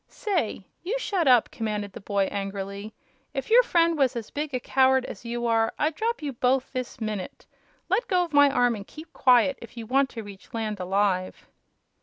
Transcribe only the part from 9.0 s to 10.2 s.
quiet, if you want